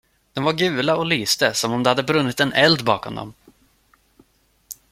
[0.33, 3.33] De var gula och lyste, som om det hade brunnit en eld bakom dem.